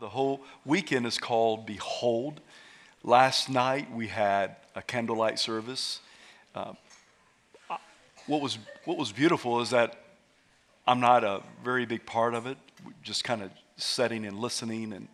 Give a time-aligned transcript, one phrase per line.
[0.00, 2.40] The whole weekend is called Behold.
[3.02, 6.00] Last night we had a candlelight service.
[6.54, 6.72] Uh,
[8.26, 10.00] what, was, what was beautiful is that
[10.86, 12.58] I'm not a very big part of it,
[13.02, 14.92] just kind of sitting and listening.
[14.92, 15.08] And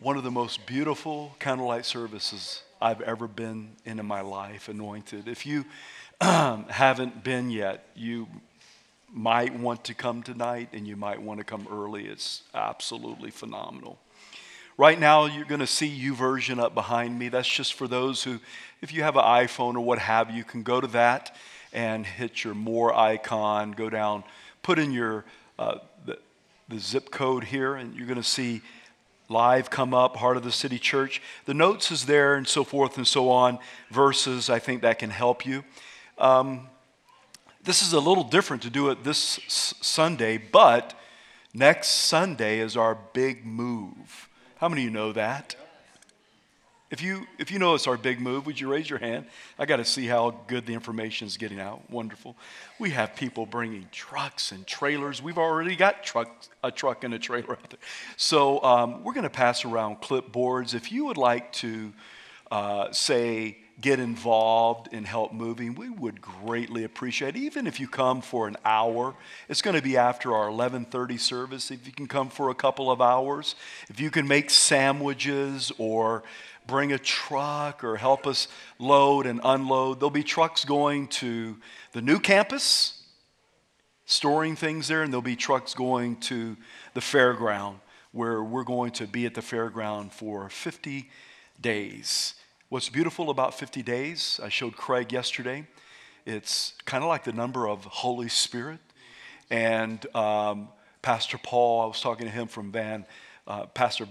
[0.00, 5.26] one of the most beautiful candlelight services I've ever been in in my life, anointed.
[5.26, 5.64] If you
[6.20, 8.28] haven't been yet, you
[9.12, 12.06] might want to come tonight and you might want to come early.
[12.06, 13.98] It's absolutely phenomenal.
[14.76, 17.28] Right now, you're going to see YouVersion up behind me.
[17.28, 18.38] That's just for those who,
[18.80, 21.34] if you have an iPhone or what have you, can go to that
[21.72, 24.22] and hit your more icon, go down,
[24.62, 25.24] put in your
[25.58, 26.18] uh, the,
[26.68, 28.62] the zip code here, and you're going to see
[29.28, 31.20] live come up, Heart of the City Church.
[31.44, 33.58] The notes is there and so forth and so on.
[33.90, 35.64] Verses, I think that can help you.
[36.18, 36.68] Um,
[37.68, 40.98] this is a little different to do it this Sunday, but
[41.52, 44.30] next Sunday is our big move.
[44.56, 45.54] How many of you know that?
[46.90, 49.26] If you, if you know it's our big move, would you raise your hand?
[49.58, 51.82] I got to see how good the information is getting out.
[51.90, 52.36] Wonderful.
[52.78, 55.20] We have people bringing trucks and trailers.
[55.20, 56.10] We've already got
[56.64, 57.80] a truck and a trailer out there.
[58.16, 60.72] So um, we're going to pass around clipboards.
[60.72, 61.92] If you would like to
[62.50, 67.40] uh, say, get involved and help moving, we would greatly appreciate it.
[67.40, 69.14] Even if you come for an hour,
[69.48, 71.70] it's going to be after our 11:30 service.
[71.70, 73.54] If you can come for a couple of hours,
[73.88, 76.24] if you can make sandwiches or
[76.66, 78.48] bring a truck or help us
[78.78, 81.56] load and unload, there'll be trucks going to
[81.92, 82.98] the new campus
[84.08, 86.56] storing things there and there'll be trucks going to
[86.94, 87.74] the fairground
[88.12, 91.10] where we're going to be at the fairground for 50
[91.60, 92.34] days.
[92.70, 95.66] What's beautiful about 50 days, I showed Craig yesterday,
[96.26, 98.80] it's kind of like the number of Holy Spirit.
[99.48, 100.68] And um,
[101.00, 103.06] Pastor Paul, I was talking to him from Van,
[103.46, 104.06] uh, Pastor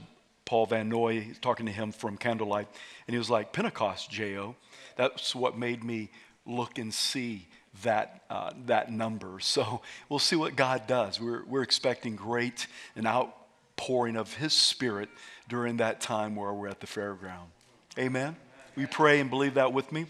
[0.46, 2.68] Paul Van Noy, talking to him from Candlelight,
[3.06, 4.56] and he was like, Pentecost, J.O.
[4.96, 6.10] That's what made me
[6.48, 7.48] look and see
[7.84, 9.38] that, uh, that number.
[9.40, 11.22] So we'll see what God does.
[11.22, 12.66] We're, we're expecting great
[12.96, 15.10] an outpouring of His Spirit
[15.48, 17.50] during that time where we're at the fairground.
[18.00, 18.36] Amen.
[18.78, 20.06] We pray and believe that with me?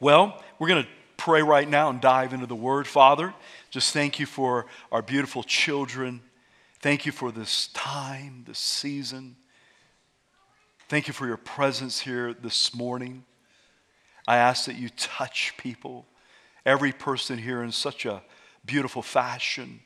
[0.00, 2.88] Well, we're going to pray right now and dive into the Word.
[2.88, 3.32] Father,
[3.70, 6.20] just thank you for our beautiful children.
[6.80, 9.36] Thank you for this time, this season.
[10.88, 13.24] Thank you for your presence here this morning.
[14.26, 16.06] I ask that you touch people,
[16.66, 18.20] every person here in such a
[18.66, 19.78] beautiful fashion.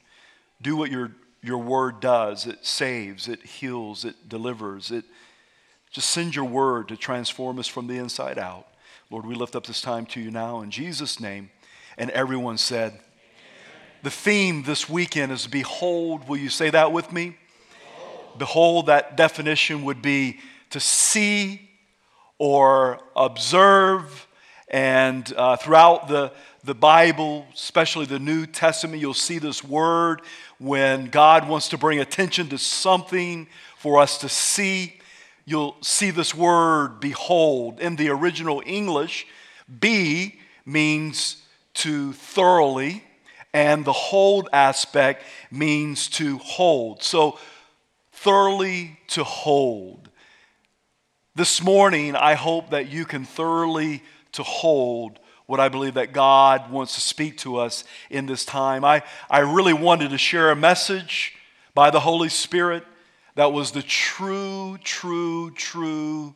[0.62, 5.04] Do what your, your word does it saves, it heals, it delivers, it
[5.92, 8.66] just send your word to transform us from the inside out.
[9.10, 11.50] Lord, we lift up this time to you now in Jesus' name.
[11.98, 12.98] And everyone said,
[14.02, 16.26] the theme this weekend is Behold.
[16.28, 17.36] Will you say that with me?
[17.82, 21.70] Behold, Behold that definition would be to see
[22.38, 24.26] or observe.
[24.68, 26.32] And uh, throughout the,
[26.64, 30.22] the Bible, especially the New Testament, you'll see this word
[30.58, 34.94] when God wants to bring attention to something for us to see
[35.44, 37.80] you'll see this word behold.
[37.80, 39.26] In the original English,
[39.80, 41.42] be means
[41.74, 43.04] to thoroughly,
[43.52, 47.02] and the hold aspect means to hold.
[47.02, 47.38] So,
[48.12, 50.10] thoroughly to hold.
[51.34, 56.70] This morning, I hope that you can thoroughly to hold what I believe that God
[56.70, 58.84] wants to speak to us in this time.
[58.84, 61.34] I, I really wanted to share a message
[61.74, 62.84] by the Holy Spirit
[63.34, 66.34] that was the true, true, true,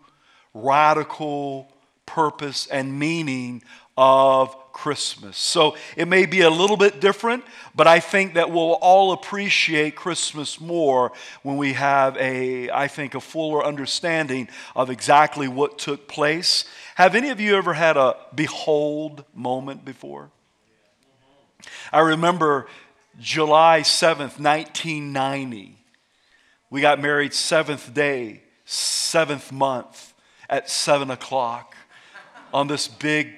[0.54, 1.68] radical
[2.06, 3.62] purpose and meaning
[3.96, 5.38] of Christmas.
[5.38, 9.96] So it may be a little bit different, but I think that we'll all appreciate
[9.96, 11.12] Christmas more
[11.42, 16.66] when we have a, I think, a fuller understanding of exactly what took place.
[16.96, 20.30] Have any of you ever had a behold moment before?
[21.90, 22.66] I remember
[23.18, 25.76] July 7th, 1990.
[26.68, 30.14] We got married seventh day, seventh month
[30.50, 31.76] at seven o'clock
[32.52, 33.34] on this big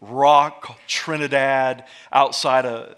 [0.00, 2.96] rock Trinidad outside a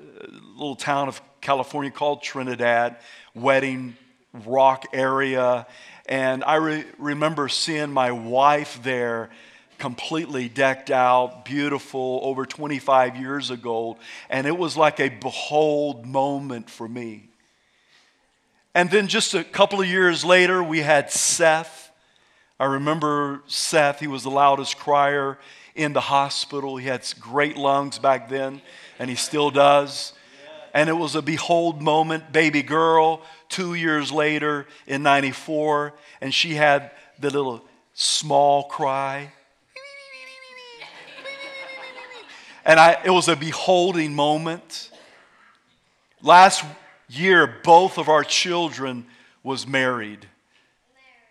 [0.55, 2.97] little town of California called Trinidad,
[3.35, 3.97] wedding
[4.47, 5.67] rock area.
[6.07, 9.31] And I re- remember seeing my wife there
[9.79, 13.99] completely decked out, beautiful, over 25 years ago.
[14.31, 17.32] And it was like a behold moment for me.
[18.75, 21.91] And then just a couple of years later, we had Seth.
[22.59, 25.39] I remember Seth, he was the loudest crier
[25.75, 26.77] in the hospital.
[26.77, 28.63] He had great lungs back then,
[28.99, 30.15] and he still does.
[30.73, 35.93] And it was a behold moment, baby girl, two years later in 94,
[36.23, 39.33] and she had the little small cry.
[42.65, 44.91] And I, it was a beholding moment.
[46.23, 46.65] Last
[47.13, 49.07] year, both of our children
[49.43, 50.27] was married.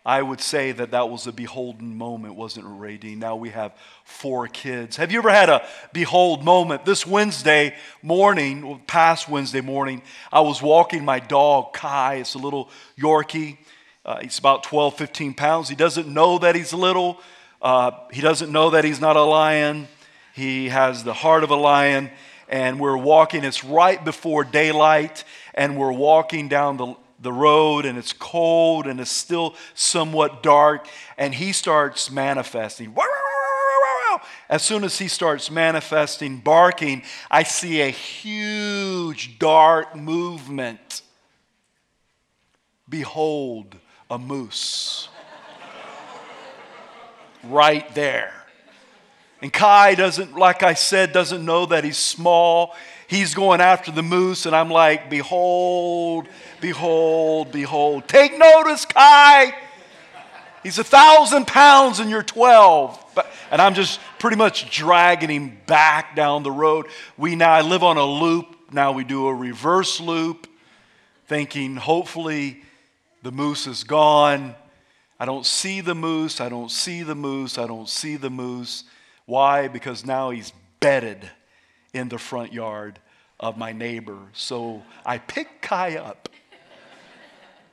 [0.03, 3.17] I would say that that was a beholden moment, wasn't it, Radine?
[3.17, 3.71] Now we have
[4.03, 4.97] four kids.
[4.97, 6.85] Have you ever had a behold moment?
[6.85, 10.01] This Wednesday morning, past Wednesday morning,
[10.31, 12.15] I was walking my dog, Kai.
[12.15, 13.59] It's a little Yorkie.
[14.03, 15.69] Uh, he's about 12, 15 pounds.
[15.69, 17.21] He doesn't know that he's little.
[17.61, 19.87] Uh, he doesn't know that he's not a lion.
[20.33, 22.09] He has the heart of a lion.
[22.51, 25.23] And we're walking, it's right before daylight,
[25.55, 30.87] and we're walking down the the road and it's cold and it's still somewhat dark,
[31.17, 32.95] and he starts manifesting.
[34.49, 41.03] As soon as he starts manifesting, barking, I see a huge dark movement.
[42.89, 43.77] Behold,
[44.09, 45.07] a moose.
[47.43, 48.40] right there.
[49.41, 52.75] And Kai doesn't, like I said, doesn't know that he's small.
[53.07, 56.27] He's going after the moose, and I'm like, Behold,
[56.61, 58.07] behold, behold.
[58.07, 59.53] Take notice, Kai.
[60.63, 63.03] He's a thousand pounds and you're 12.
[63.15, 66.85] But, and I'm just pretty much dragging him back down the road.
[67.17, 68.55] We now I live on a loop.
[68.71, 70.47] Now we do a reverse loop,
[71.27, 72.61] thinking hopefully
[73.23, 74.55] the moose is gone.
[75.19, 76.39] I don't see the moose.
[76.39, 77.57] I don't see the moose.
[77.57, 78.83] I don't see the moose.
[79.31, 79.69] Why?
[79.69, 80.51] Because now he's
[80.81, 81.31] bedded
[81.93, 82.99] in the front yard
[83.39, 84.17] of my neighbor.
[84.33, 86.27] So I pick Kai up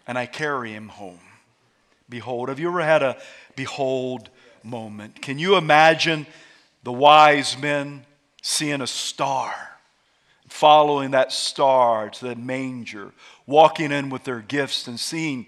[0.07, 1.19] and I carry him home.
[2.09, 3.17] Behold, have you ever had a
[3.57, 4.31] behold
[4.63, 5.21] moment?
[5.21, 6.29] Can you imagine
[6.85, 8.07] the wise men
[8.41, 9.53] seeing a star,
[10.47, 13.11] following that star to the manger,
[13.47, 15.47] walking in with their gifts and seeing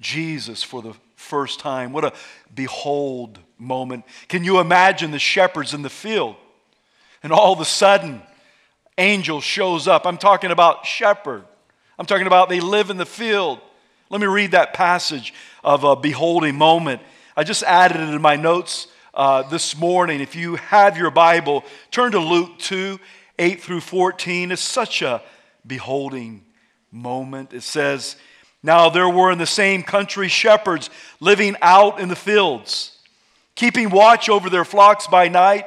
[0.00, 1.92] Jesus for the first time?
[1.92, 2.14] What a
[2.54, 4.04] behold moment.
[4.28, 6.36] Can you imagine the shepherds in the field?
[7.22, 8.22] And all of a sudden,
[8.98, 10.06] angel shows up.
[10.06, 11.44] I'm talking about shepherd.
[11.98, 13.60] I'm talking about they live in the field.
[14.10, 15.32] Let me read that passage
[15.64, 17.00] of a beholding moment.
[17.36, 20.20] I just added it in my notes uh, this morning.
[20.20, 22.98] If you have your Bible, turn to Luke 2
[23.38, 24.52] 8 through 14.
[24.52, 25.22] It's such a
[25.66, 26.44] beholding
[26.90, 27.52] moment.
[27.52, 28.16] It says,
[28.62, 32.91] Now there were in the same country shepherds living out in the fields,
[33.54, 35.66] keeping watch over their flocks by night,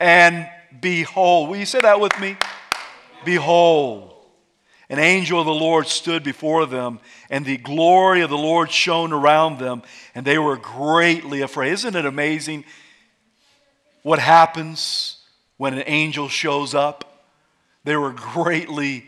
[0.00, 0.48] and
[0.80, 2.36] behold, will you say that with me?
[3.24, 4.12] Behold
[4.92, 7.00] an angel of the Lord stood before them,
[7.30, 9.82] and the glory of the Lord shone around them,
[10.14, 11.72] and they were greatly afraid.
[11.72, 12.66] Isn't it amazing
[14.02, 15.16] what happens
[15.56, 17.24] when an angel shows up?
[17.84, 19.06] They were greatly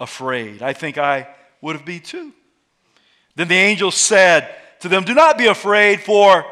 [0.00, 0.60] afraid.
[0.60, 1.28] I think I
[1.60, 2.32] would have been too.
[3.36, 6.44] Then the angel said to them, Do not be afraid, for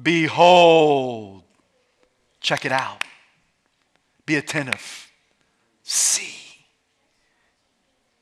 [0.00, 1.42] behold,
[2.40, 3.04] check it out.
[4.24, 5.10] Be attentive.
[5.82, 6.36] See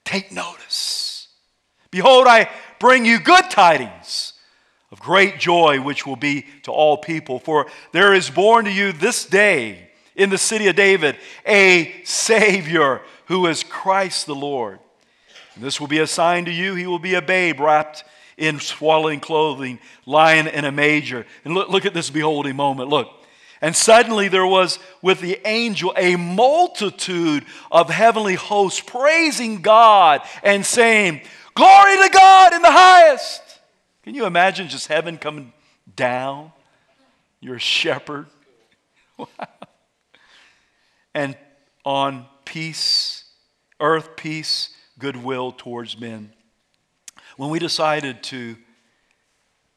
[0.04, 1.28] Take notice.
[1.90, 4.34] Behold, I bring you good tidings
[4.92, 7.38] of great joy, which will be to all people.
[7.38, 11.16] For there is born to you this day in the city of David
[11.46, 14.78] a Savior who is Christ the Lord.
[15.54, 16.74] And this will be a sign to you.
[16.74, 18.04] He will be a babe wrapped
[18.36, 21.26] in swaddling clothing, lying in a manger.
[21.44, 22.88] And look, look at this beholding moment.
[22.88, 23.08] Look.
[23.60, 30.66] And suddenly there was with the angel a multitude of heavenly hosts praising God and
[30.66, 31.22] saying,
[31.54, 33.40] Glory to God in the highest.
[34.02, 35.52] Can you imagine just heaven coming
[35.96, 36.52] down?
[37.40, 38.26] You're a shepherd.
[41.14, 41.36] And
[41.84, 43.24] on peace,
[43.80, 46.33] earth peace, goodwill towards men.
[47.36, 48.56] When we decided to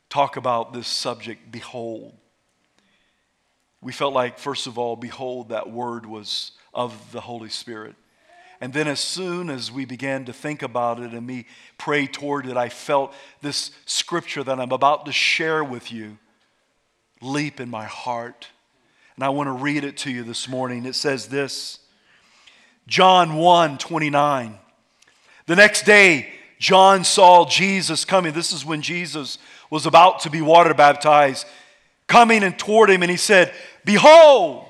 [0.10, 2.16] talk about this subject, behold,
[3.82, 7.96] we felt like, first of all, behold, that word was of the Holy Spirit.
[8.62, 11.46] And then, as soon as we began to think about it and me
[11.78, 16.18] pray toward it, I felt this scripture that I'm about to share with you
[17.22, 18.48] leap in my heart.
[19.16, 20.86] And I want to read it to you this morning.
[20.86, 21.80] It says this
[22.88, 24.60] John 1 29.
[25.46, 28.34] The next day, John saw Jesus coming.
[28.34, 29.38] This is when Jesus
[29.70, 31.46] was about to be water baptized
[32.08, 33.54] coming and toward him, and he said,
[33.86, 34.66] Behold,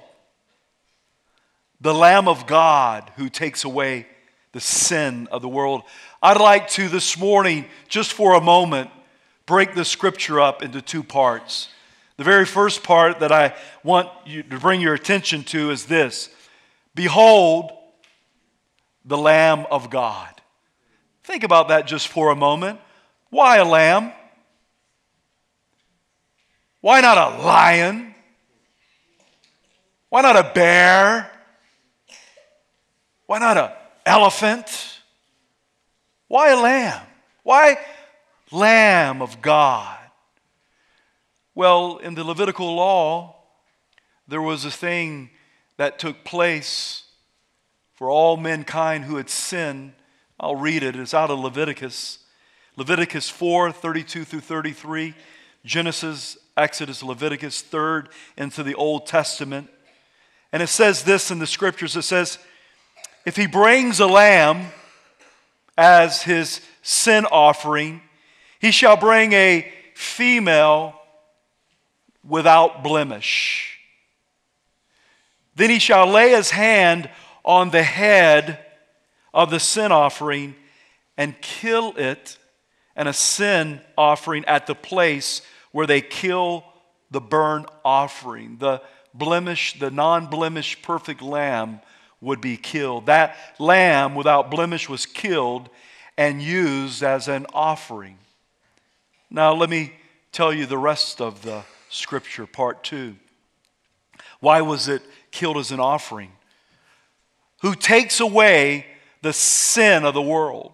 [1.80, 4.08] the Lamb of God who takes away
[4.52, 5.84] the sin of the world.
[6.22, 8.90] I'd like to this morning, just for a moment,
[9.46, 11.70] break the scripture up into two parts.
[12.18, 16.30] The very first part that I want you to bring your attention to is this
[16.96, 17.72] Behold,
[19.06, 20.37] the Lamb of God.
[21.28, 22.80] Think about that just for a moment.
[23.32, 24.14] Why a lamb?
[26.80, 28.16] Why not a lion?
[30.08, 31.30] Why not a bear?
[33.26, 33.72] Why not an
[34.06, 35.02] elephant?
[36.30, 37.06] Why a lamb?
[37.44, 37.78] Why
[38.50, 40.00] Lamb of God?
[41.54, 43.36] Well, in the Levitical law,
[44.30, 45.32] there was a thing
[45.76, 47.04] that took place
[47.96, 49.92] for all mankind who had sinned.
[50.40, 50.96] I'll read it.
[50.96, 52.20] It's out of Leviticus.
[52.76, 55.16] Leviticus 4 32 through 33,
[55.66, 59.70] Genesis, Exodus, Leviticus, third into the Old Testament.
[60.52, 62.38] And it says this in the scriptures it says,
[63.26, 64.68] If he brings a lamb
[65.76, 68.02] as his sin offering,
[68.60, 70.94] he shall bring a female
[72.24, 73.80] without blemish.
[75.56, 77.10] Then he shall lay his hand
[77.44, 78.64] on the head
[79.38, 80.56] of the sin offering
[81.16, 82.40] and kill it,
[82.96, 86.66] and a sin offering at the place where they kill
[87.12, 88.58] the burnt offering.
[88.58, 88.82] The
[89.14, 91.82] blemish, the non blemish, perfect lamb
[92.20, 93.06] would be killed.
[93.06, 95.70] That lamb without blemish was killed
[96.18, 98.18] and used as an offering.
[99.30, 99.94] Now, let me
[100.32, 103.16] tell you the rest of the scripture, part two.
[104.40, 106.32] Why was it killed as an offering?
[107.62, 108.88] Who takes away
[109.22, 110.74] the sin of the world?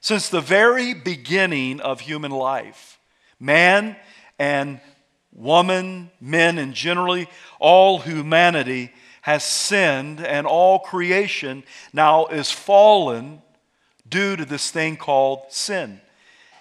[0.00, 2.98] Since the very beginning of human life,
[3.38, 3.96] man
[4.38, 4.80] and
[5.32, 7.28] woman, men, and generally
[7.58, 8.92] all humanity
[9.22, 13.40] has sinned, and all creation now is fallen
[14.08, 16.00] due to this thing called sin.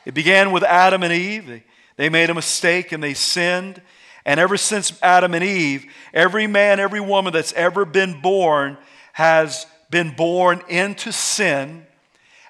[0.05, 1.63] It began with Adam and Eve.
[1.97, 3.81] They, made a mistake and they sinned.
[4.25, 8.77] And ever since Adam and Eve, every man, every woman that's ever been born
[9.13, 11.85] has been born into sin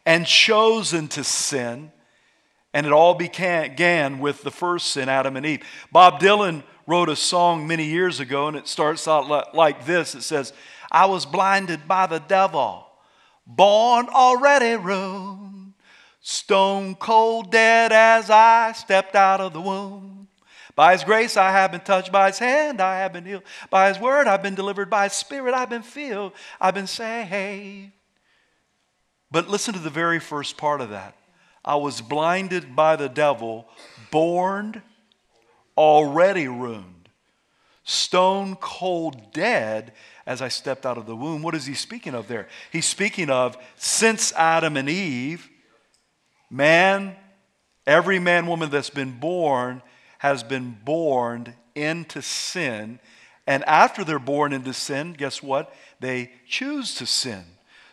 [0.05, 1.91] and chosen to sin.
[2.74, 5.63] And it all began with the first sin, Adam and Eve.
[5.91, 10.21] Bob Dylan wrote a song many years ago, and it starts out like this It
[10.21, 10.53] says,
[10.89, 12.86] I was blinded by the devil,
[13.45, 15.74] born already ruined.
[16.24, 20.20] Stone cold dead as I stepped out of the womb.
[20.75, 23.89] By his grace I have been touched, by his hand I have been healed, by
[23.89, 27.91] his word I've been delivered, by his spirit I've been filled, I've been saved.
[29.29, 31.15] But listen to the very first part of that.
[31.63, 33.67] I was blinded by the devil,
[34.09, 34.81] born
[35.77, 37.09] already ruined,
[37.83, 39.93] stone cold dead
[40.25, 41.41] as I stepped out of the womb.
[41.43, 42.47] What is he speaking of there?
[42.71, 45.49] He's speaking of since Adam and Eve
[46.51, 47.15] Man,
[47.87, 49.81] every man, woman that's been born
[50.21, 52.99] has been born into sin.
[53.47, 55.73] And after they're born into sin, guess what?
[55.99, 57.43] They choose to sin.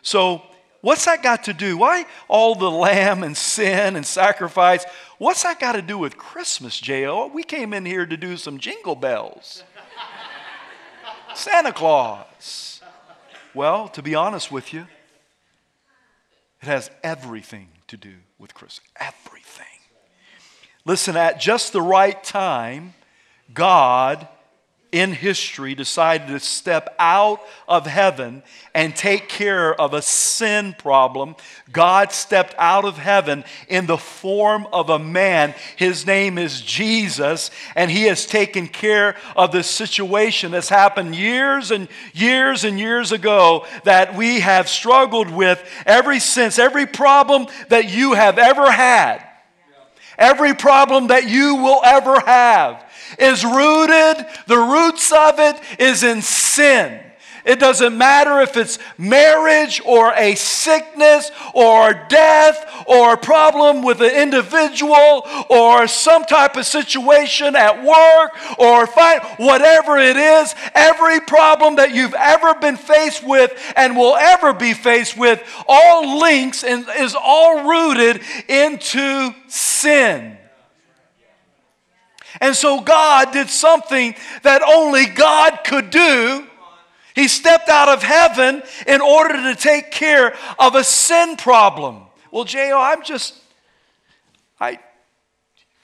[0.03, 0.43] So,
[0.81, 1.75] what's that got to do?
[1.75, 4.85] Why all the lamb and sin and sacrifice?
[5.17, 7.31] What's that got to do with Christmas, J.O.?
[7.33, 9.63] We came in here to do some jingle bells.
[11.33, 12.79] Santa Claus.
[13.55, 14.85] Well, to be honest with you,
[16.61, 18.81] it has everything to do with Chris.
[18.99, 19.78] Everything.
[20.89, 22.95] Listen, at just the right time,
[23.53, 24.27] God
[24.91, 28.41] in history decided to step out of heaven
[28.73, 31.35] and take care of a sin problem.
[31.71, 35.53] God stepped out of heaven in the form of a man.
[35.75, 41.69] His name is Jesus, and he has taken care of this situation that's happened years
[41.69, 46.57] and years and years ago that we have struggled with ever since.
[46.57, 49.28] Every problem that you have ever had,
[50.19, 52.85] every problem that you will ever have
[53.17, 57.03] is rooted, the roots of it is in sin.
[57.49, 64.01] It doesn't matter if it's marriage or a sickness or death or a problem with
[64.01, 71.21] an individual or some type of situation at work or fight, whatever it is, every
[71.21, 76.63] problem that you've ever been faced with and will ever be faced with all links
[76.63, 80.37] and is all rooted into sin.
[82.39, 84.13] And so God did something
[84.43, 86.45] that only God could do.
[87.19, 92.03] He stepped out of heaven in order to take care of a sin problem.
[92.31, 93.35] Well, J.O., I'm just,
[94.57, 94.79] I,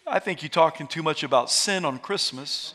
[0.08, 2.74] I think you're talking too much about sin on Christmas.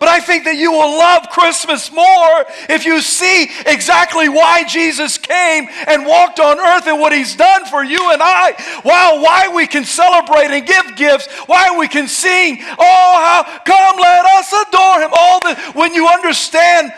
[0.00, 5.18] But I think that you will love Christmas more if you see exactly why Jesus
[5.18, 8.52] came and walked on earth and what he's done for you and I.
[8.84, 13.96] Wow, why we can celebrate and give gifts, why we can sing, oh, how come
[13.98, 15.10] let us adore him.
[15.12, 16.92] All the when you understand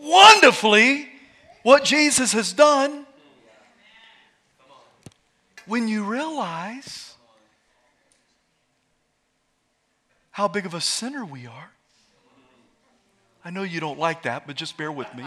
[0.00, 1.08] wonderfully
[1.62, 3.06] what Jesus has done.
[5.66, 7.03] when you realize
[10.34, 11.70] how big of a sinner we are.
[13.44, 15.24] I know you don't like that, but just bear with me.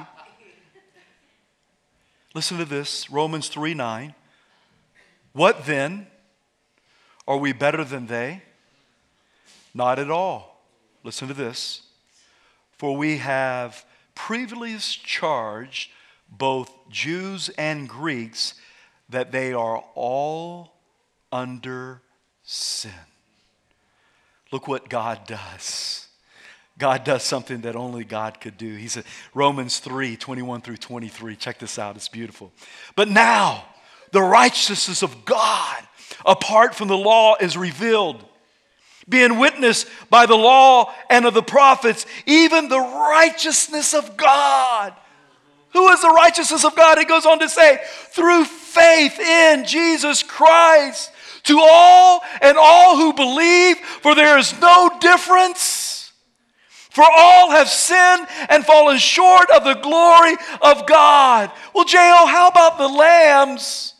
[2.33, 4.13] Listen to this Romans 3 9.
[5.31, 6.07] What then?
[7.25, 8.41] Are we better than they?
[9.73, 10.61] Not at all.
[11.05, 11.83] Listen to this.
[12.77, 15.89] For we have previously charged
[16.29, 18.55] both Jews and Greeks
[19.07, 20.73] that they are all
[21.31, 22.01] under
[22.43, 22.91] sin.
[24.51, 26.07] Look what God does.
[26.77, 28.75] God does something that only God could do.
[28.75, 31.35] He said, Romans 3 21 through 23.
[31.35, 32.51] Check this out, it's beautiful.
[32.95, 33.65] But now,
[34.11, 35.83] the righteousness of God
[36.25, 38.23] apart from the law is revealed,
[39.09, 44.93] being witnessed by the law and of the prophets, even the righteousness of God.
[45.73, 46.97] Who is the righteousness of God?
[46.97, 51.11] He goes on to say, through faith in Jesus Christ
[51.47, 56.11] to all and all who believe, for there is no difference.
[56.89, 61.51] For all have sinned and fallen short of the glory of God.
[61.73, 63.93] Well, J.O., how about the lambs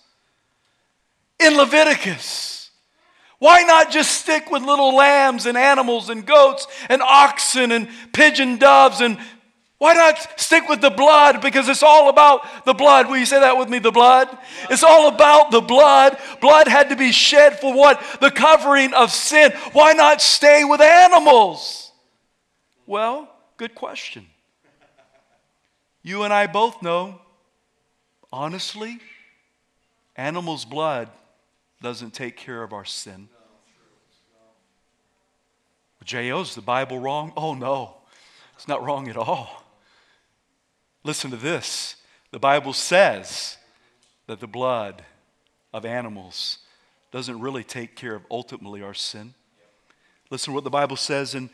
[1.39, 2.71] in Leviticus?
[3.39, 8.57] Why not just stick with little lambs and animals and goats and oxen and pigeon
[8.57, 9.19] doves and
[9.79, 11.39] why not stick with the blood?
[11.39, 13.07] Because it's all about the blood.
[13.07, 13.77] Will you say that with me?
[13.77, 14.35] The blood?
[14.71, 16.17] It's all about the blood.
[16.41, 18.03] Blood had to be shed for what?
[18.19, 19.51] The covering of sin.
[19.73, 21.91] Why not stay with animals?
[22.87, 24.25] Well, good question.
[26.01, 27.21] You and I both know,
[28.33, 28.97] honestly,
[30.15, 31.09] animals' blood
[31.83, 33.29] doesn't take care of our sin.
[36.03, 37.33] J.O.'s the Bible wrong?
[37.37, 37.97] Oh, no.
[38.55, 39.66] It's not wrong at all.
[41.07, 41.95] Listen to this.
[42.31, 43.55] The Bible says
[44.27, 45.05] that the blood
[45.73, 46.57] of animals
[47.13, 49.33] doesn't really take care of ultimately our sin.
[50.29, 51.49] Listen to what the Bible says in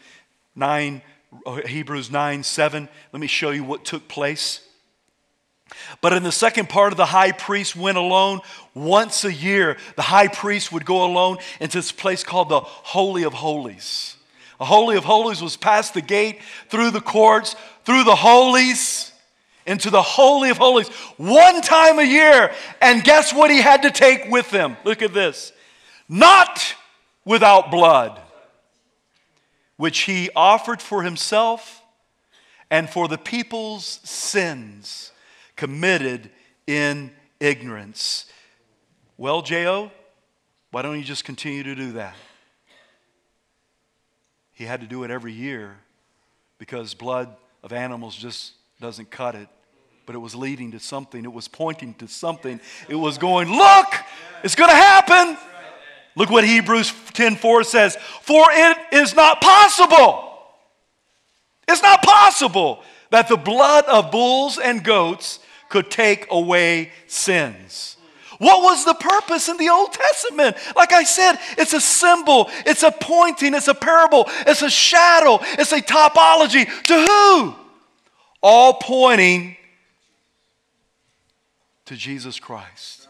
[0.55, 1.03] 9
[1.45, 2.89] uh, Hebrews 9 7.
[3.11, 4.67] Let me show you what took place.
[6.01, 8.41] But in the second part of the high priest went alone
[8.73, 9.77] once a year.
[9.95, 14.15] The high priest would go alone into this place called the Holy of Holies.
[14.57, 16.39] The Holy of Holies was past the gate,
[16.69, 19.12] through the courts, through the holies
[19.65, 22.53] into the Holy of Holies one time a year.
[22.81, 24.77] And guess what he had to take with him?
[24.83, 25.51] Look at this.
[26.09, 26.75] Not
[27.25, 28.19] without blood,
[29.77, 31.81] which he offered for himself
[32.69, 35.11] and for the people's sins
[35.55, 36.29] committed
[36.67, 38.25] in ignorance.
[39.17, 39.91] Well, J.O.,
[40.71, 42.15] why don't you just continue to do that?
[44.53, 45.77] He had to do it every year
[46.57, 49.47] because blood of animals just doesn't cut it,
[50.05, 51.23] but it was leading to something.
[51.23, 52.59] It was pointing to something.
[52.89, 53.87] It was going, look,
[54.43, 55.37] it's going to happen.
[56.17, 60.37] Look what Hebrews 10:4 says, "For it is not possible.
[61.65, 67.95] It's not possible that the blood of bulls and goats could take away sins."
[68.37, 70.57] What was the purpose in the Old Testament?
[70.75, 75.39] Like I said, it's a symbol, it's a pointing, it's a parable, it's a shadow,
[75.53, 76.65] it's a typology.
[76.87, 77.62] To who?
[78.43, 79.55] All pointing
[81.85, 83.07] to Jesus Christ.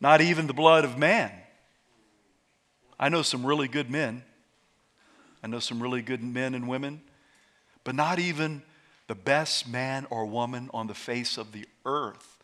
[0.00, 1.32] Not even the blood of man.
[2.98, 4.22] I know some really good men.
[5.42, 7.02] I know some really good men and women,
[7.82, 8.62] but not even
[9.08, 12.38] the best man or woman on the face of the earth,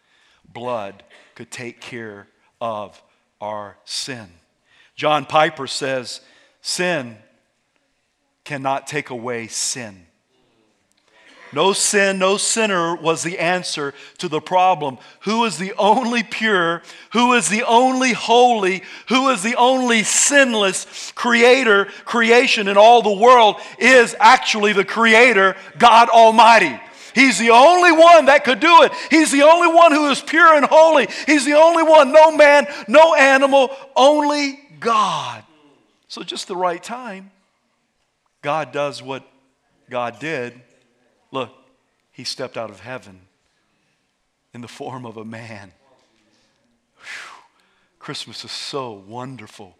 [0.44, 1.02] blood
[1.34, 2.26] could take care
[2.60, 3.02] of
[3.40, 4.28] our sin.
[4.96, 6.20] John Piper says,
[6.60, 7.16] Sin
[8.44, 10.06] cannot take away sin.
[11.52, 14.98] No sin, no sinner was the answer to the problem.
[15.20, 16.82] Who is the only pure?
[17.12, 18.82] Who is the only holy?
[19.08, 25.56] Who is the only sinless creator, creation in all the world is actually the creator,
[25.78, 26.78] God Almighty.
[27.16, 28.92] He's the only one that could do it.
[29.10, 31.08] He's the only one who is pure and holy.
[31.26, 35.42] He's the only one, no man, no animal, only God.
[36.06, 37.32] So, just the right time,
[38.42, 39.24] God does what
[39.88, 40.60] God did
[41.30, 41.50] Look,
[42.12, 43.20] he stepped out of heaven
[44.52, 45.72] in the form of a man.
[46.96, 47.30] Whew.
[47.98, 49.76] Christmas is so wonderful.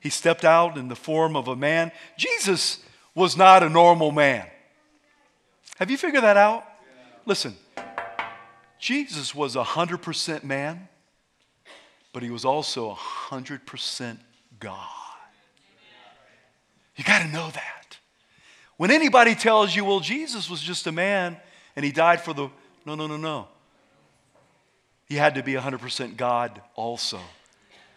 [0.00, 1.92] He stepped out in the form of a man.
[2.16, 2.78] Jesus
[3.14, 4.46] was not a normal man.
[5.76, 6.64] Have you figured that out?
[7.26, 7.56] Listen,
[8.78, 10.88] Jesus was 100% man,
[12.12, 14.18] but he was also 100%
[14.58, 14.78] God.
[16.96, 17.81] You got to know that.
[18.82, 21.36] When anybody tells you, well, Jesus was just a man
[21.76, 22.48] and he died for the.
[22.84, 23.46] No, no, no, no.
[25.08, 27.20] he had to be 100% God also,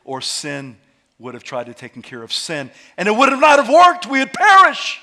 [0.04, 0.78] or sin
[1.18, 4.06] would have tried to take care of sin, and it would have not have worked.
[4.06, 5.02] We would perish.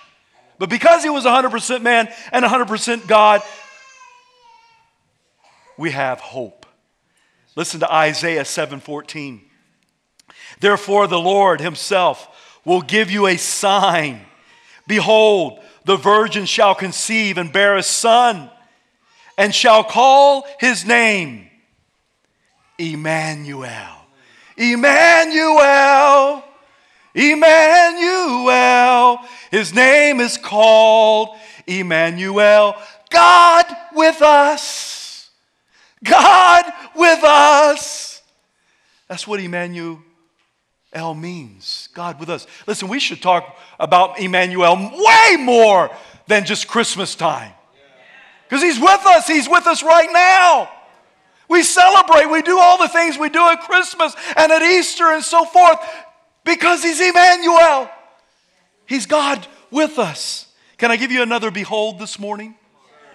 [0.57, 3.43] But because he was 100% man and 100% God,
[5.77, 6.65] we have hope.
[7.57, 9.41] Listen to Isaiah 7:14.
[10.61, 14.25] Therefore the Lord himself will give you a sign.
[14.87, 18.51] Behold, the virgin shall conceive and bear a son
[19.37, 21.49] and shall call his name
[22.79, 24.07] Emmanuel.
[24.57, 26.45] Emmanuel.
[27.15, 29.19] Emmanuel.
[29.51, 32.75] His name is called Emmanuel.
[33.11, 35.31] God with us.
[36.03, 36.65] God
[36.97, 38.23] with us.
[39.09, 40.01] That's what Emmanuel
[41.15, 41.89] means.
[41.95, 42.47] God with us.
[42.67, 45.91] Listen, we should talk about Emmanuel way more
[46.27, 47.53] than just Christmas time.
[48.49, 50.69] Because he's with us, he's with us right now.
[51.49, 55.23] We celebrate, we do all the things we do at Christmas and at Easter and
[55.23, 55.79] so forth
[56.45, 57.91] because he's Emmanuel.
[58.87, 60.47] He's God with us.
[60.79, 62.55] Can I give you another behold this morning?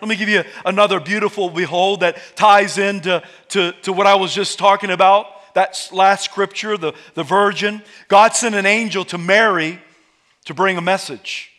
[0.02, 4.34] Let me give you another beautiful behold that ties into to, to what I was
[4.34, 5.28] just talking about.
[5.58, 7.82] That last scripture, the, the virgin.
[8.10, 9.82] God sent an angel to Mary
[10.46, 11.52] to bring a message.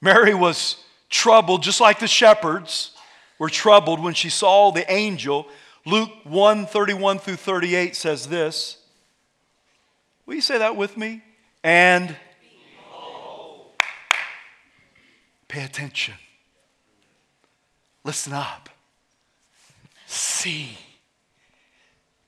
[0.00, 0.76] Mary was
[1.10, 2.92] troubled, just like the shepherds
[3.40, 5.48] were troubled when she saw the angel.
[5.84, 8.76] Luke 1 31 through 38 says this.
[10.24, 11.20] Will you say that with me?
[11.64, 12.14] And
[15.48, 16.14] pay attention.
[18.04, 18.68] Listen up.
[20.06, 20.78] See.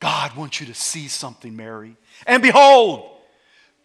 [0.00, 1.96] God wants you to see something, Mary.
[2.26, 3.08] And behold,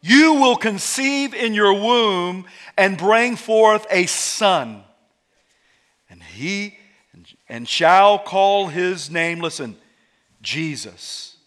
[0.01, 2.45] you will conceive in your womb
[2.77, 4.83] and bring forth a son.
[6.09, 6.77] And he
[7.49, 9.77] and shall call his name, listen,
[10.41, 11.37] Jesus.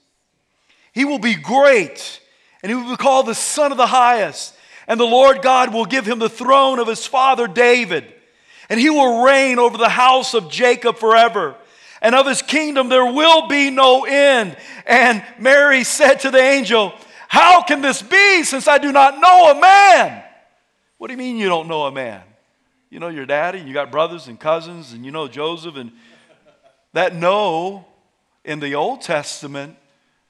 [0.92, 2.20] He will be great,
[2.62, 4.54] and he will be called the Son of the Highest.
[4.86, 8.12] And the Lord God will give him the throne of his father David,
[8.68, 11.54] and he will reign over the house of Jacob forever.
[12.00, 14.56] And of his kingdom there will be no end.
[14.86, 16.94] And Mary said to the angel,
[17.28, 20.24] How can this be since I do not know a man?
[20.98, 22.22] What do you mean you don't know a man?
[22.90, 25.76] You know your daddy, you got brothers and cousins, and you know Joseph.
[25.76, 25.92] And
[26.94, 27.86] that know
[28.44, 29.76] in the Old Testament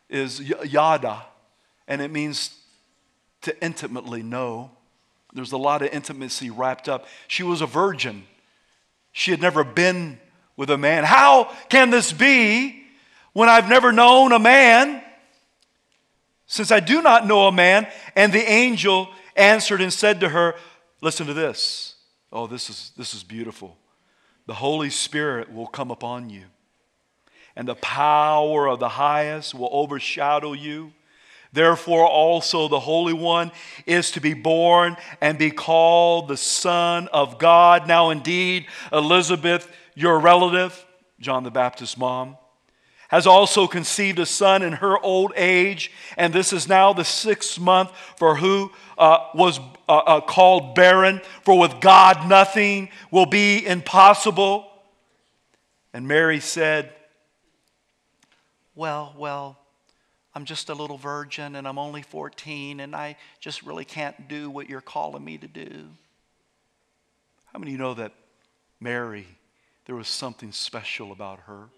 [0.09, 1.25] is yada,
[1.87, 2.57] and it means
[3.43, 4.71] to intimately know.
[5.33, 7.07] There's a lot of intimacy wrapped up.
[7.29, 8.27] She was a virgin,
[9.13, 10.19] she had never been
[10.59, 11.05] with a man.
[11.05, 12.85] How can this be
[13.33, 15.01] when I've never known a man?
[16.47, 20.55] Since I do not know a man, and the angel answered and said to her,
[21.01, 21.95] Listen to this.
[22.33, 23.79] Oh, this is, this is beautiful.
[24.47, 26.45] The Holy Spirit will come upon you,
[27.55, 30.93] and the power of the highest will overshadow you.
[31.53, 33.53] Therefore, also the Holy One
[33.87, 37.87] is to be born and be called the Son of God.
[37.87, 40.87] Now, indeed, Elizabeth, your relative,
[41.19, 42.37] John the Baptist's mom,
[43.09, 47.59] has also conceived a son in her old age, and this is now the sixth
[47.59, 49.59] month for who uh, was
[49.89, 51.21] uh, uh, called barren.
[51.43, 54.71] For with God nothing will be impossible.
[55.93, 56.93] And Mary said,
[58.75, 59.59] Well, well,
[60.35, 64.49] I'm just a little virgin and I'm only 14 and I just really can't do
[64.51, 65.89] what you're calling me to do.
[67.53, 68.13] How many of you know that
[68.79, 69.27] Mary,
[69.89, 71.71] there was something special about her?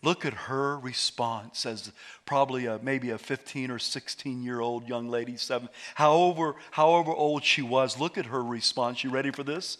[0.00, 1.90] Look at her response as
[2.24, 7.42] probably a, maybe a 15 or 16 year old young lady, seven, however, however old
[7.42, 7.98] she was.
[7.98, 9.02] Look at her response.
[9.02, 9.78] You ready for this?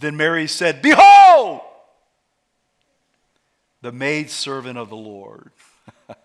[0.00, 1.60] Then Mary said, Behold,
[3.82, 5.52] the maidservant of the Lord.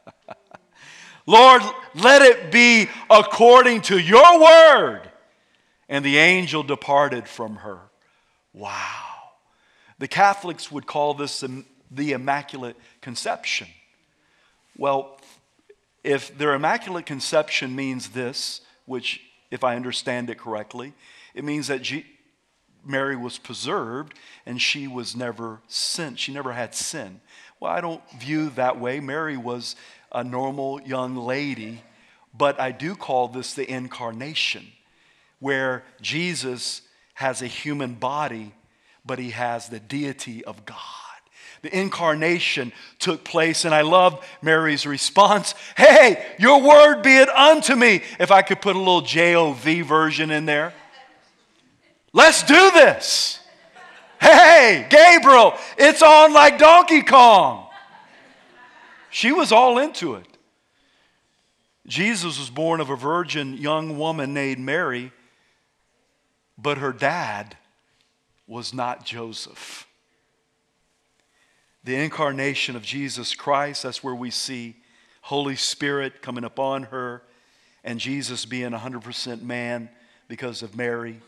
[1.28, 1.62] Lord,
[1.93, 5.01] let it be according to your word.
[5.88, 7.78] And the angel departed from her.
[8.51, 9.14] Wow.
[10.06, 11.44] The Catholics would call this
[11.89, 13.65] the Immaculate Conception.
[14.78, 15.20] Well,
[16.04, 20.94] if their Immaculate Conception means this, which, if I understand it correctly,
[21.34, 21.91] it means that
[22.86, 24.13] Mary was preserved
[24.46, 26.18] and she was never sin.
[26.18, 27.20] She never had sin.
[27.60, 29.00] Well, I don't view that way.
[29.00, 29.76] Mary was
[30.12, 31.82] a normal young lady,
[32.32, 34.68] but I do call this the incarnation,
[35.39, 36.84] where Jesus
[37.15, 38.54] has a human body,
[39.06, 40.78] but he has the deity of God
[41.65, 43.65] the incarnation took place.
[43.65, 48.02] And I love Mary's response Hey, your word be it unto me.
[48.20, 50.74] If I could put a little JOV version in there.
[52.13, 53.39] Let's do this.
[54.22, 57.68] Hey, Gabriel, it's on like Donkey Kong.
[59.10, 60.28] She was all into it.
[61.88, 65.12] Jesus was born of a virgin young woman named Mary,
[66.58, 67.58] but her dad
[68.47, 69.88] was not Joseph.
[71.84, 74.75] The incarnation of Jesus Christ, that's where we see
[75.21, 77.21] Holy Spirit coming upon her
[77.84, 79.89] and Jesus being 100% man
[80.27, 81.19] because of Mary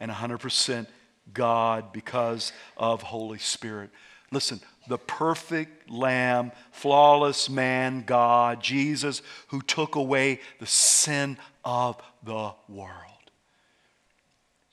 [0.00, 0.86] and 100%
[1.32, 3.90] God because of Holy Spirit.
[4.30, 12.52] Listen, the perfect lamb, flawless man, God, Jesus, who took away the sin of the
[12.68, 13.17] world.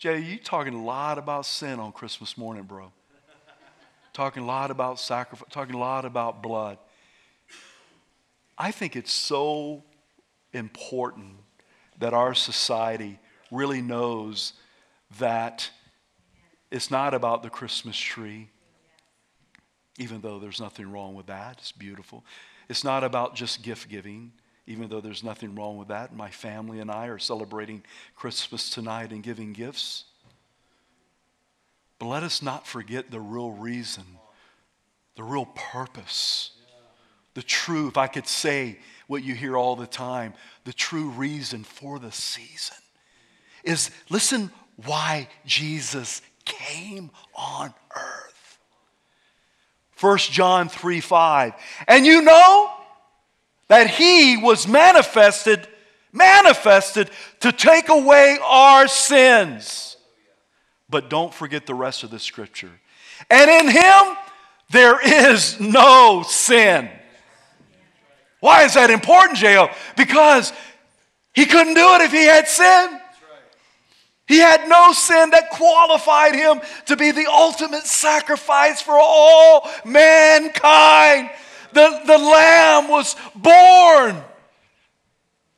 [0.06, 2.92] Jay, you talking a lot about sin on Christmas morning, bro.
[4.14, 6.78] talking a lot about sacrifice, talking a lot about blood.
[8.56, 9.84] I think it's so
[10.54, 11.38] important
[11.98, 13.18] that our society
[13.50, 14.54] really knows
[15.18, 15.72] that
[16.70, 18.50] it's not about the Christmas tree,
[19.98, 21.58] even though there's nothing wrong with that.
[21.58, 22.24] It's beautiful.
[22.70, 24.34] It's not about just gift giving,
[24.68, 26.16] even though there's nothing wrong with that.
[26.16, 27.84] My family and I are celebrating
[28.16, 30.06] Christmas tonight and giving gifts.
[32.00, 34.04] But let us not forget the real reason,
[35.16, 36.52] the real purpose,
[37.36, 41.64] the true, if I could say what you hear all the time, the true reason
[41.64, 42.78] for the season
[43.64, 44.52] is listen
[44.86, 48.60] why Jesus came on earth.
[50.00, 51.54] 1 John 3 5.
[51.88, 52.75] And you know
[53.68, 55.68] that he was manifested,
[56.12, 57.10] manifested
[57.42, 59.98] to take away our sins.
[60.90, 62.72] But don't forget the rest of the scripture.
[63.30, 64.18] And in him
[64.72, 65.00] there
[65.34, 66.90] is no sin.
[68.40, 69.70] Why is that important, J.O.?
[69.98, 70.54] Because
[71.34, 73.00] he couldn't do it if he had sin.
[74.28, 81.30] He had no sin that qualified him to be the ultimate sacrifice for all mankind.
[81.76, 84.24] The, the Lamb was born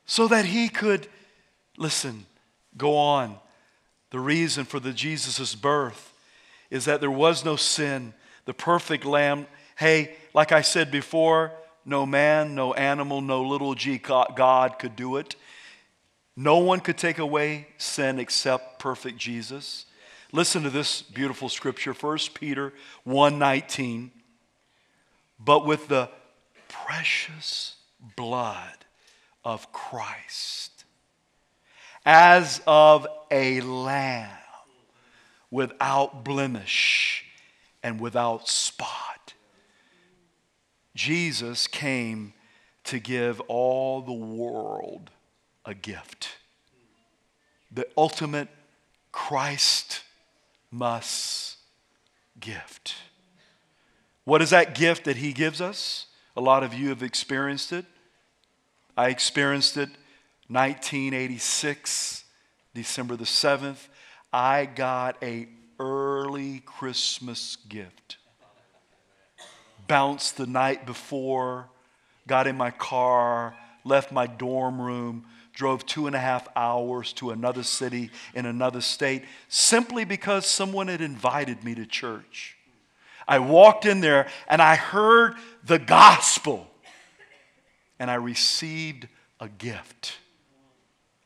[0.04, 1.06] so that he could,
[1.76, 2.26] listen,
[2.76, 3.36] go on.
[4.10, 6.12] The reason for the Jesus' birth
[6.70, 8.14] is that there was no sin.
[8.46, 11.52] The perfect Lamb, hey, like I said before,
[11.84, 15.36] no man, no animal, no little g God could do it.
[16.34, 19.86] No one could take away sin except perfect Jesus.
[20.32, 22.72] Listen to this beautiful scripture, 1 Peter
[23.06, 24.10] 1:19.
[25.38, 26.10] But with the
[26.68, 27.76] precious
[28.16, 28.84] blood
[29.44, 30.84] of Christ,
[32.04, 34.30] as of a lamb
[35.50, 37.24] without blemish
[37.82, 39.34] and without spot.
[40.94, 42.32] Jesus came
[42.84, 45.10] to give all the world
[45.64, 46.30] a gift.
[47.70, 48.48] The ultimate
[49.12, 50.02] Christ
[50.70, 51.56] must
[52.40, 52.94] gift.
[54.28, 56.04] What is that gift that He gives us?
[56.36, 57.86] A lot of you have experienced it.
[58.94, 59.88] I experienced it
[60.48, 62.24] 1986,
[62.74, 63.88] December the 7th.
[64.30, 65.48] I got a
[65.80, 68.18] early Christmas gift.
[69.86, 71.70] Bounced the night before,
[72.26, 77.30] got in my car, left my dorm room, drove two and a half hours to
[77.30, 82.57] another city in another state simply because someone had invited me to church.
[83.28, 86.66] I walked in there and I heard the gospel
[87.98, 89.06] and I received
[89.38, 90.18] a gift.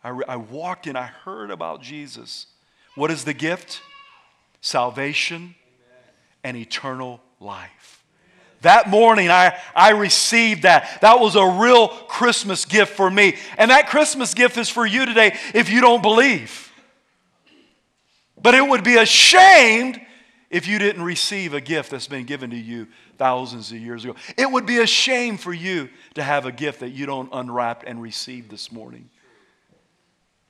[0.03, 2.47] I, re- I walked in, I heard about Jesus.
[2.97, 3.81] What is the gift?
[4.61, 5.55] Salvation
[6.43, 8.05] and eternal life.
[8.63, 11.01] That morning, I, I received that.
[11.01, 13.37] That was a real Christmas gift for me.
[13.59, 16.73] And that Christmas gift is for you today if you don't believe.
[18.41, 20.01] But it would be ashamed
[20.53, 22.87] if you didn't receive a gift that's been given to you
[23.17, 24.15] thousands of years ago.
[24.37, 27.85] It would be a shame for you to have a gift that you don't unwrap
[27.87, 29.09] and receive this morning.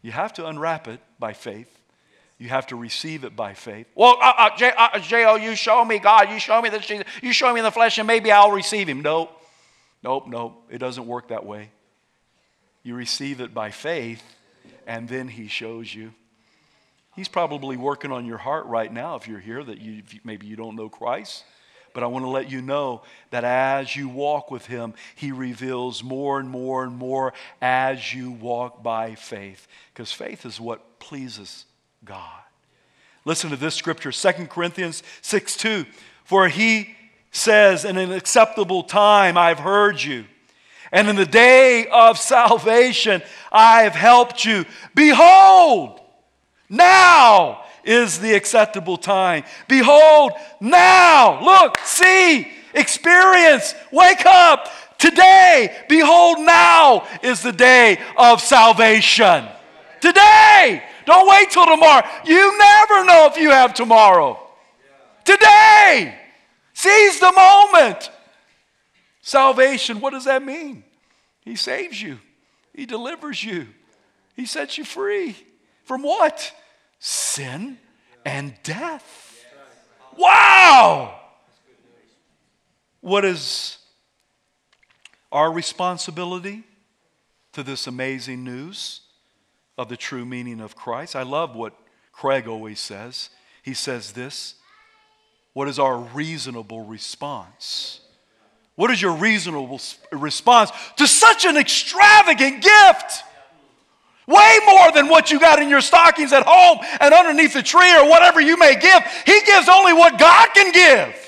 [0.02, 1.78] You have to unwrap it by faith.
[2.36, 3.86] You have to receive it by faith.
[3.94, 6.28] Well, uh, uh, J, uh, J.O., you show me God.
[6.30, 7.06] You show me that Jesus.
[7.22, 9.02] You show me in the flesh, and maybe I'll receive him.
[9.02, 9.30] Nope.
[10.02, 10.66] Nope, nope.
[10.68, 11.70] It doesn't work that way.
[12.82, 14.24] You receive it by faith,
[14.84, 16.12] and then he shows you.
[17.14, 20.56] He's probably working on your heart right now if you're here that you, maybe you
[20.56, 21.44] don't know Christ.
[21.94, 26.02] But I want to let you know that as you walk with Him, He reveals
[26.02, 29.68] more and more and more as you walk by faith.
[29.92, 31.66] Because faith is what pleases
[32.04, 32.40] God.
[33.24, 35.86] Listen to this scripture, 2 Corinthians 6 2.
[36.24, 36.94] For he
[37.30, 40.24] says, In an acceptable time I've heard you,
[40.90, 44.64] and in the day of salvation I have helped you.
[44.94, 46.00] Behold,
[46.72, 49.44] now is the acceptable time.
[49.68, 54.68] Behold, now, look, see, experience, wake up.
[54.98, 59.46] Today, behold, now is the day of salvation.
[60.00, 62.06] Today, don't wait till tomorrow.
[62.24, 64.38] You never know if you have tomorrow.
[65.24, 66.14] Today,
[66.72, 68.10] seize the moment.
[69.20, 70.84] Salvation, what does that mean?
[71.44, 72.18] He saves you,
[72.74, 73.68] He delivers you,
[74.34, 75.36] He sets you free.
[75.84, 76.54] From what?
[77.04, 77.78] Sin
[78.24, 79.44] and death.
[80.16, 81.18] Wow!
[83.00, 83.78] What is
[85.32, 86.62] our responsibility
[87.54, 89.00] to this amazing news
[89.76, 91.16] of the true meaning of Christ?
[91.16, 91.74] I love what
[92.12, 93.30] Craig always says.
[93.64, 94.54] He says this
[95.54, 97.98] What is our reasonable response?
[98.76, 99.80] What is your reasonable
[100.12, 103.24] response to such an extravagant gift?
[104.26, 107.92] Way more than what you got in your stockings at home and underneath the tree
[107.96, 109.02] or whatever you may give.
[109.26, 111.18] He gives only what God can give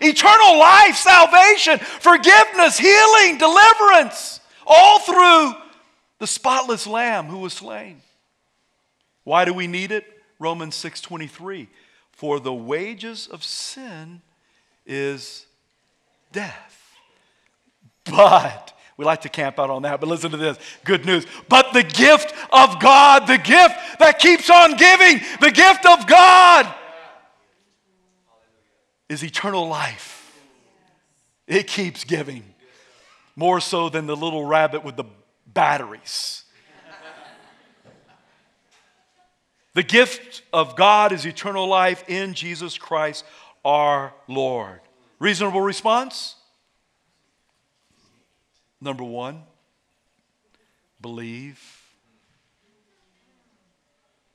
[0.00, 5.54] eternal life, salvation, forgiveness, healing, deliverance, all through
[6.18, 8.02] the spotless lamb who was slain.
[9.24, 10.04] Why do we need it?
[10.38, 11.68] Romans 6:23.
[12.12, 14.22] For the wages of sin
[14.86, 15.46] is
[16.32, 16.96] death.
[18.04, 20.58] But we like to camp out on that, but listen to this.
[20.84, 21.26] Good news.
[21.48, 26.74] But the gift of God, the gift that keeps on giving, the gift of God
[29.08, 30.34] is eternal life.
[31.46, 32.42] It keeps giving.
[33.36, 35.04] More so than the little rabbit with the
[35.46, 36.44] batteries.
[39.74, 43.26] the gift of God is eternal life in Jesus Christ
[43.62, 44.80] our Lord.
[45.18, 46.35] Reasonable response?
[48.86, 49.42] Number one,
[51.00, 51.60] believe.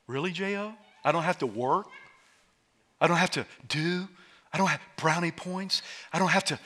[0.06, 0.74] Really, J.O.?
[1.02, 1.86] I don't have to work.
[3.00, 4.06] I don't have to do.
[4.52, 5.80] I don't have brownie points.
[6.12, 6.58] I don't have to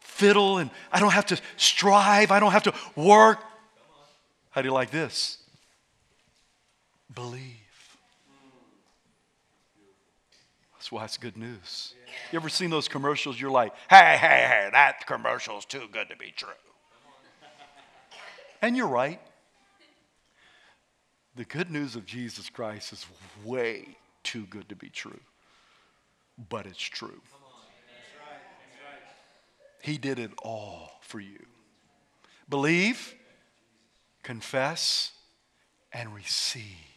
[0.00, 2.30] fiddle and I don't have to strive.
[2.30, 3.38] I don't have to work.
[4.48, 5.36] How do you like this?
[7.14, 7.59] Believe.
[10.90, 11.94] That's why it's good news.
[12.32, 13.40] You ever seen those commercials?
[13.40, 16.48] You're like, hey, hey, hey, that commercial's too good to be true.
[18.60, 19.20] And you're right.
[21.36, 23.06] The good news of Jesus Christ is
[23.44, 25.20] way too good to be true,
[26.48, 27.22] but it's true.
[29.84, 31.46] He did it all for you.
[32.48, 33.14] Believe,
[34.24, 35.12] confess,
[35.92, 36.89] and receive.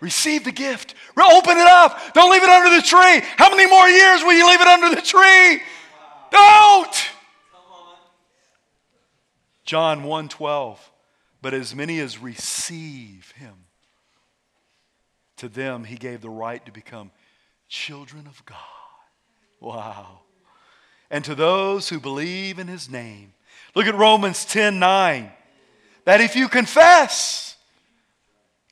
[0.00, 0.94] Receive the gift.
[1.16, 2.14] Open it up.
[2.14, 3.22] Don't leave it under the tree.
[3.36, 5.62] How many more years will you leave it under the tree?
[6.30, 7.10] Don't.
[9.64, 10.78] John 1:12.
[11.40, 13.66] But as many as receive him,
[15.36, 17.12] to them he gave the right to become
[17.68, 18.56] children of God.
[19.60, 20.20] Wow.
[21.10, 23.34] And to those who believe in his name.
[23.74, 25.30] Look at Romans 10 9.
[26.04, 27.47] That if you confess,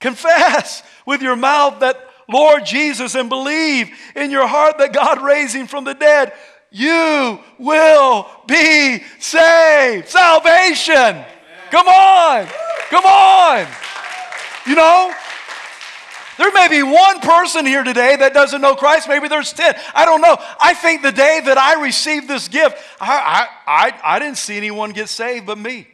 [0.01, 5.55] confess with your mouth that Lord Jesus and believe in your heart that God raised
[5.55, 6.33] him from the dead,
[6.71, 10.09] you will be saved.
[10.09, 11.25] Salvation.
[11.71, 12.47] Come on.
[12.91, 13.67] Come on.
[14.67, 15.15] You know,
[16.39, 19.09] there may be one person here today that doesn't know Christ.
[19.09, 19.75] Maybe there's 10.
[19.95, 20.37] I don't know.
[20.61, 24.57] I think the day that I received this gift, I, I, I, I didn't see
[24.57, 25.87] anyone get saved but me.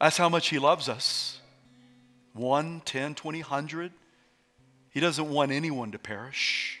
[0.00, 1.40] That's how much He loves us.
[2.32, 3.92] One, ten, twenty, hundred.
[4.90, 6.80] He doesn't want anyone to perish.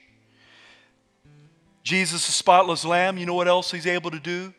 [1.82, 4.54] Jesus, the spotless lamb, you know what else He's able to do?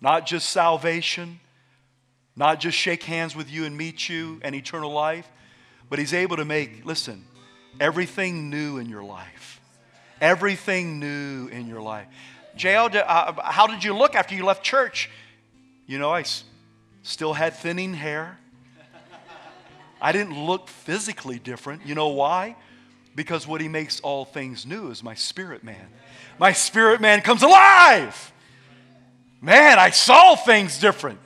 [0.00, 1.40] Not just salvation,
[2.36, 5.26] not just shake hands with you and meet you and eternal life,
[5.88, 7.24] but He's able to make, listen,
[7.80, 9.60] everything new in your life.
[10.20, 12.06] Everything new in your life.
[12.56, 15.10] JL, uh, how did you look after you left church?
[15.86, 16.24] You know, I
[17.06, 18.38] still had thinning hair.
[20.00, 21.86] I didn't look physically different.
[21.86, 22.56] You know why?
[23.14, 25.86] Because what he makes all things new is my spirit man.
[26.38, 28.32] My spirit man comes alive.
[29.40, 31.20] Man, I saw things different.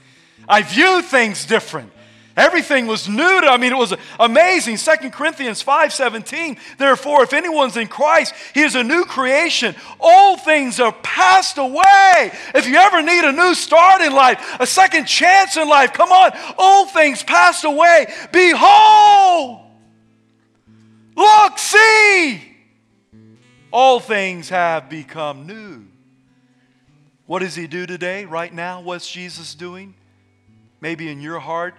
[0.49, 1.93] I view things different.
[2.41, 4.78] Everything was new to, I mean, it was amazing.
[4.78, 6.57] Second Corinthians 5:17.
[6.78, 9.76] Therefore, if anyone's in Christ, he is a new creation.
[10.01, 12.32] Old things are passed away.
[12.55, 16.11] If you ever need a new start in life, a second chance in life, come
[16.11, 18.07] on, old things passed away.
[18.32, 19.61] Behold,
[21.14, 22.43] look, see,
[23.70, 25.84] all things have become new.
[27.26, 28.80] What does he do today, right now?
[28.80, 29.93] What's Jesus doing?
[30.80, 31.74] Maybe in your heart,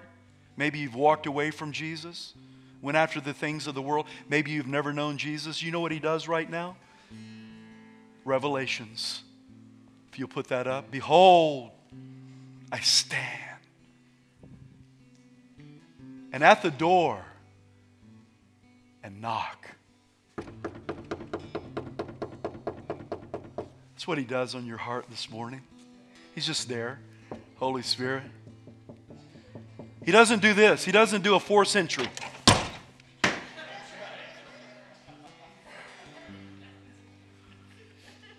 [0.58, 2.34] Maybe you've walked away from Jesus,
[2.82, 4.06] went after the things of the world.
[4.30, 5.62] Maybe you've never known Jesus.
[5.62, 6.78] You know what he does right now?
[8.26, 9.24] Revelations.
[10.12, 11.72] If you'll put that up, behold,
[12.72, 13.40] I stand.
[16.34, 17.24] And at the door
[19.04, 19.68] and knock.
[23.94, 25.62] That's what he does on your heart this morning.
[26.34, 27.00] He's just there,
[27.58, 28.24] Holy Spirit.
[30.04, 30.84] He doesn't do this.
[30.84, 32.08] He doesn't do a fourth century.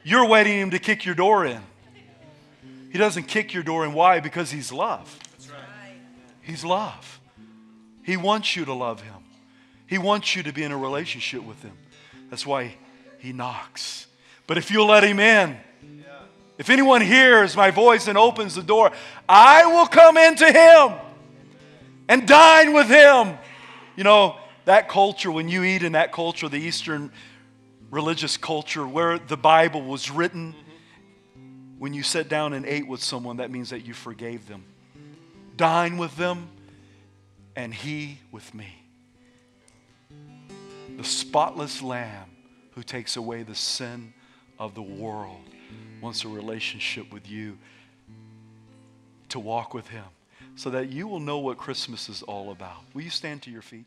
[0.04, 1.60] You're waiting him to kick your door in.
[2.90, 3.92] He doesn't kick your door in.
[3.92, 4.18] Why?
[4.18, 5.18] Because he's love.
[6.42, 7.20] He's love.
[8.02, 9.14] He wants you to love him.
[9.86, 11.76] He wants you to be in a relationship with him.
[12.30, 12.74] That's why
[13.18, 14.08] he knocks.
[14.48, 15.56] But if you'll let him in,
[16.58, 18.90] if anyone hears my voice and opens the door,
[19.28, 20.98] I will come into him
[22.08, 23.38] and dine with him.
[23.96, 27.10] You know, that culture, when you eat in that culture, the Eastern
[27.90, 30.54] religious culture where the Bible was written,
[31.78, 34.64] when you sat down and ate with someone, that means that you forgave them.
[35.56, 36.48] Dine with them,
[37.56, 38.68] and he with me.
[40.96, 42.30] The spotless Lamb
[42.72, 44.14] who takes away the sin
[44.58, 45.40] of the world
[46.00, 47.58] wants a relationship with you
[49.28, 50.04] to walk with him
[50.56, 52.84] so that you will know what Christmas is all about.
[52.94, 53.86] Will you stand to your feet?